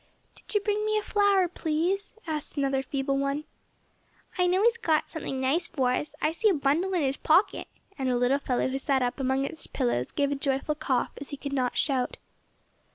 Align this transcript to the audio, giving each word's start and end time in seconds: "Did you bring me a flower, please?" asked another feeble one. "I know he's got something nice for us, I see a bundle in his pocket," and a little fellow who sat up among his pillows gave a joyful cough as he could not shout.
"Did 0.35 0.55
you 0.55 0.61
bring 0.61 0.83
me 0.83 0.97
a 0.97 1.03
flower, 1.03 1.47
please?" 1.47 2.15
asked 2.25 2.57
another 2.57 2.81
feeble 2.81 3.17
one. 3.19 3.43
"I 4.35 4.47
know 4.47 4.63
he's 4.63 4.79
got 4.79 5.07
something 5.07 5.39
nice 5.39 5.67
for 5.67 5.91
us, 5.91 6.15
I 6.19 6.31
see 6.31 6.49
a 6.49 6.55
bundle 6.55 6.95
in 6.95 7.03
his 7.03 7.17
pocket," 7.17 7.67
and 7.99 8.09
a 8.09 8.17
little 8.17 8.39
fellow 8.39 8.67
who 8.67 8.79
sat 8.79 9.03
up 9.03 9.19
among 9.19 9.43
his 9.43 9.67
pillows 9.67 10.09
gave 10.09 10.31
a 10.31 10.33
joyful 10.35 10.73
cough 10.73 11.11
as 11.21 11.29
he 11.29 11.37
could 11.37 11.53
not 11.53 11.77
shout. 11.77 12.17